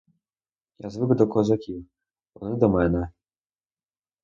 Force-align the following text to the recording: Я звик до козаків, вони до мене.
Я 0.79 0.89
звик 0.89 1.15
до 1.15 1.27
козаків, 1.27 1.85
вони 2.35 2.55
до 2.55 2.69
мене. 2.69 3.11